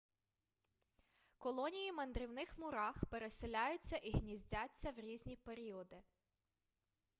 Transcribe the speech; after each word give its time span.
колонії 1.37 1.91
мандрівних 1.91 2.57
мурах 2.57 3.05
переселяються 3.05 3.97
і 3.97 4.11
гніздяться 4.11 4.91
в 4.91 4.99
різні 4.99 5.35
періоди 5.35 6.03